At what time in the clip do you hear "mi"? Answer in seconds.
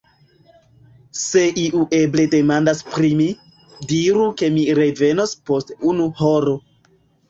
3.21-3.29, 4.59-4.67